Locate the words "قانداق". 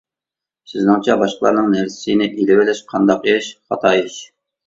2.93-3.27